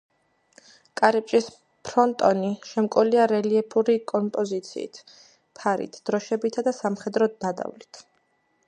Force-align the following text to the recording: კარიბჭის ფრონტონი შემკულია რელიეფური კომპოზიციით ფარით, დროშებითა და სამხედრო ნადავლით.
კარიბჭის 1.01 1.49
ფრონტონი 1.89 2.49
შემკულია 2.69 3.27
რელიეფური 3.33 3.99
კომპოზიციით 4.13 4.99
ფარით, 5.61 6.03
დროშებითა 6.11 6.69
და 6.71 6.79
სამხედრო 6.83 7.31
ნადავლით. 7.47 8.07